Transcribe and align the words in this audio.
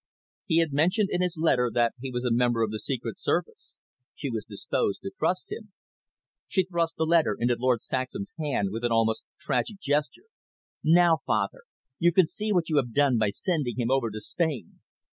He 0.47 0.57
had 0.57 0.73
mentioned 0.73 1.09
in 1.11 1.21
his 1.21 1.37
letter 1.37 1.69
that 1.71 1.93
he 1.99 2.09
was 2.09 2.25
a 2.25 2.31
member 2.31 2.63
of 2.63 2.71
the 2.71 2.79
Secret 2.79 3.19
Service. 3.19 3.75
She 4.15 4.31
was 4.31 4.43
disposed 4.49 5.01
to 5.03 5.11
trust 5.15 5.51
him. 5.51 5.73
She 6.47 6.65
thrust 6.65 6.95
the 6.95 7.05
letter 7.05 7.37
into 7.39 7.55
Lord 7.59 7.83
Saxham's 7.83 8.31
hand 8.39 8.69
with 8.71 8.83
an 8.83 8.91
almost 8.91 9.23
tragic 9.39 9.77
gesture. 9.79 10.25
"Now, 10.83 11.19
father, 11.27 11.61
you 11.99 12.11
can 12.11 12.25
see 12.25 12.51
what 12.51 12.67
you 12.67 12.77
have 12.77 12.95
done 12.95 13.19
by 13.19 13.29
sending 13.29 13.75
him 13.77 13.91
over 13.91 14.09
to 14.09 14.19
Spain. 14.21 14.79